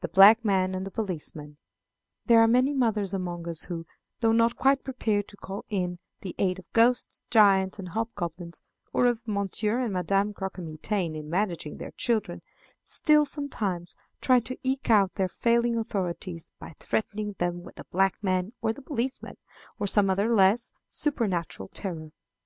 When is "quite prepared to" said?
4.56-5.36